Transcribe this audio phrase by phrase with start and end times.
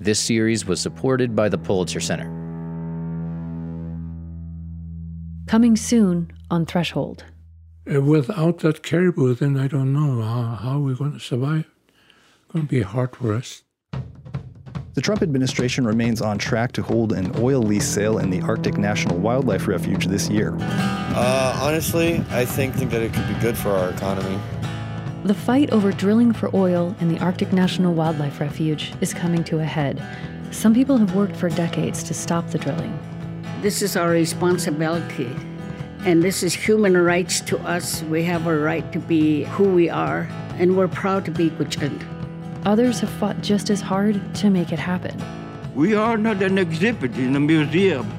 [0.00, 2.26] This series was supported by the Pulitzer Center.
[5.46, 7.24] Coming soon on Threshold.
[7.92, 11.64] Uh, without that caribou, then I don't know how, how we're going to survive.
[11.88, 13.62] It's going to be hard for us.
[14.94, 18.76] The Trump administration remains on track to hold an oil lease sale in the Arctic
[18.78, 20.56] National Wildlife Refuge this year.
[20.60, 24.38] Uh, honestly, I think, think that it could be good for our economy.
[25.28, 29.58] The fight over drilling for oil in the Arctic National Wildlife Refuge is coming to
[29.58, 30.02] a head.
[30.52, 32.98] Some people have worked for decades to stop the drilling.
[33.60, 35.30] This is our responsibility.
[36.06, 38.02] And this is human rights to us.
[38.04, 42.02] We have a right to be who we are, and we're proud to be Gwich'in.
[42.64, 45.14] Others have fought just as hard to make it happen.
[45.74, 48.10] We are not an exhibit in a museum,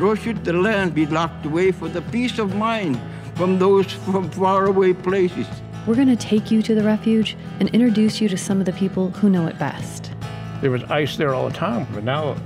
[0.00, 3.00] nor should the land be locked away for the peace of mind
[3.36, 5.46] from those from faraway places.
[5.88, 8.74] We're going to take you to the refuge and introduce you to some of the
[8.74, 10.12] people who know it best.
[10.60, 12.36] There was ice there all the time, but now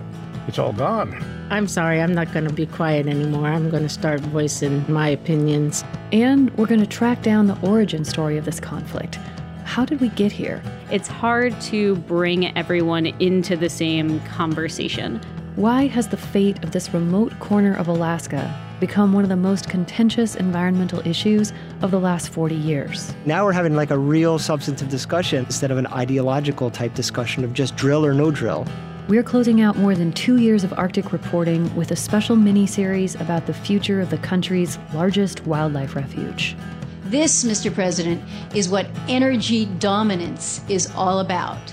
[0.47, 1.13] it's all gone.
[1.51, 3.49] I'm sorry, I'm not going to be quiet anymore.
[3.49, 5.83] I'm going to start voicing my opinions.
[6.13, 9.17] And we're going to track down the origin story of this conflict.
[9.65, 10.63] How did we get here?
[10.93, 15.21] It's hard to bring everyone into the same conversation.
[15.57, 19.69] Why has the fate of this remote corner of Alaska become one of the most
[19.69, 21.53] contentious environmental issues
[21.83, 23.15] of the last 40 years?
[23.25, 27.53] Now we're having like a real substantive discussion instead of an ideological type discussion of
[27.53, 28.67] just drill or no drill.
[29.07, 33.15] We're closing out more than two years of Arctic reporting with a special mini series
[33.15, 36.57] about the future of the country's largest wildlife refuge.
[37.05, 37.73] This, Mr.
[37.73, 38.21] President,
[38.53, 41.73] is what energy dominance is all about.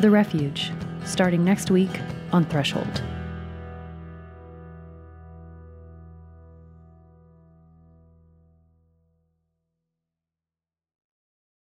[0.00, 0.70] The Refuge,
[1.04, 1.90] starting next week
[2.32, 3.02] on Threshold.